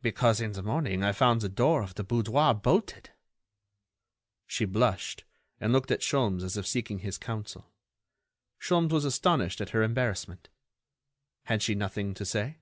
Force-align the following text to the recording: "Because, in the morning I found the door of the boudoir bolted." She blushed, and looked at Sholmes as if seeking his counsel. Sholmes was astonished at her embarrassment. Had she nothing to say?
"Because, 0.00 0.40
in 0.40 0.52
the 0.52 0.62
morning 0.62 1.02
I 1.02 1.10
found 1.10 1.40
the 1.40 1.48
door 1.48 1.82
of 1.82 1.96
the 1.96 2.04
boudoir 2.04 2.54
bolted." 2.54 3.10
She 4.46 4.64
blushed, 4.64 5.24
and 5.60 5.72
looked 5.72 5.90
at 5.90 6.02
Sholmes 6.02 6.44
as 6.44 6.56
if 6.56 6.68
seeking 6.68 7.00
his 7.00 7.18
counsel. 7.18 7.72
Sholmes 8.60 8.92
was 8.92 9.04
astonished 9.04 9.60
at 9.60 9.70
her 9.70 9.82
embarrassment. 9.82 10.50
Had 11.46 11.62
she 11.62 11.74
nothing 11.74 12.14
to 12.14 12.24
say? 12.24 12.58